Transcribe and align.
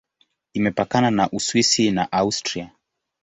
Imepakana 0.53 1.11
na 1.11 1.29
Uswisi 1.31 1.91
na 1.91 2.11
Austria. 2.11 2.71